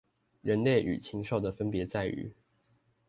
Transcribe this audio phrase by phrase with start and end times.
[0.41, 2.33] 人類與禽獸的分別在於